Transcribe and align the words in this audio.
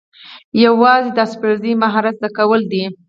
یوازې 0.65 1.09
د 1.17 1.19
پخلي 1.39 1.71
مهارت 1.83 2.15
زده 2.19 2.29
کول 2.37 2.61
دي 2.71 2.83